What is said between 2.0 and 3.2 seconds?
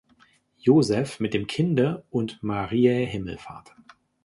und Mariä